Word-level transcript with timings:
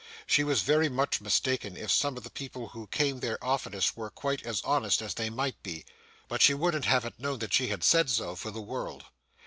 She 0.25 0.43
was 0.43 0.63
very 0.63 0.89
much 0.89 1.21
mistaken 1.21 1.77
if 1.77 1.91
some 1.91 2.17
of 2.17 2.23
the 2.23 2.31
people 2.31 2.69
who 2.69 2.87
came 2.87 3.19
there 3.19 3.37
oftenest 3.39 3.95
were 3.95 4.09
quite 4.09 4.41
as 4.41 4.59
honest 4.63 4.99
as 5.03 5.13
they 5.13 5.29
might 5.29 5.61
be, 5.61 5.85
but 6.27 6.41
she 6.41 6.55
wouldn't 6.55 6.85
have 6.85 7.05
it 7.05 7.19
known 7.19 7.37
that 7.37 7.53
she 7.53 7.67
had 7.67 7.83
said 7.83 8.09
so, 8.09 8.35
for 8.35 8.49
the 8.49 8.61
world. 8.61 9.05